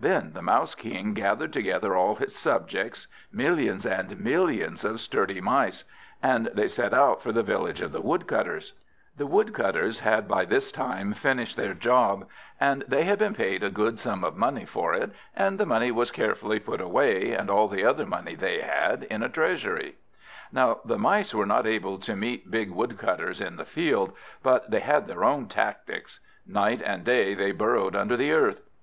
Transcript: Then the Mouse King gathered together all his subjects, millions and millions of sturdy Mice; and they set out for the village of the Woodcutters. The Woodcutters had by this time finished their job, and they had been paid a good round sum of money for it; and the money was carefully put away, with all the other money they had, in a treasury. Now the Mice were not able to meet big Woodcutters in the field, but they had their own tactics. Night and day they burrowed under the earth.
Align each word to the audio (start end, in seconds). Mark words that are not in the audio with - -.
Then 0.00 0.32
the 0.32 0.40
Mouse 0.40 0.74
King 0.74 1.12
gathered 1.12 1.52
together 1.52 1.94
all 1.94 2.14
his 2.14 2.34
subjects, 2.34 3.08
millions 3.30 3.84
and 3.84 4.18
millions 4.18 4.86
of 4.86 5.00
sturdy 5.00 5.38
Mice; 5.38 5.84
and 6.22 6.46
they 6.54 6.66
set 6.66 6.94
out 6.94 7.20
for 7.20 7.30
the 7.30 7.42
village 7.42 7.82
of 7.82 7.92
the 7.92 8.00
Woodcutters. 8.00 8.72
The 9.18 9.26
Woodcutters 9.26 10.00
had 10.00 10.26
by 10.26 10.46
this 10.46 10.72
time 10.72 11.12
finished 11.12 11.58
their 11.58 11.74
job, 11.74 12.26
and 12.58 12.84
they 12.88 13.04
had 13.04 13.18
been 13.18 13.34
paid 13.34 13.62
a 13.62 13.68
good 13.68 13.84
round 13.86 14.00
sum 14.00 14.24
of 14.24 14.34
money 14.34 14.64
for 14.64 14.94
it; 14.94 15.10
and 15.36 15.60
the 15.60 15.66
money 15.66 15.90
was 15.92 16.10
carefully 16.10 16.58
put 16.58 16.80
away, 16.80 17.36
with 17.38 17.50
all 17.50 17.68
the 17.68 17.84
other 17.84 18.06
money 18.06 18.34
they 18.34 18.62
had, 18.62 19.02
in 19.10 19.22
a 19.22 19.28
treasury. 19.28 19.96
Now 20.50 20.80
the 20.86 20.96
Mice 20.96 21.34
were 21.34 21.44
not 21.44 21.66
able 21.66 21.98
to 21.98 22.16
meet 22.16 22.50
big 22.50 22.70
Woodcutters 22.70 23.42
in 23.42 23.56
the 23.56 23.66
field, 23.66 24.14
but 24.42 24.70
they 24.70 24.80
had 24.80 25.06
their 25.06 25.22
own 25.22 25.48
tactics. 25.48 26.18
Night 26.46 26.80
and 26.80 27.04
day 27.04 27.34
they 27.34 27.52
burrowed 27.52 27.94
under 27.94 28.16
the 28.16 28.30
earth. 28.32 28.62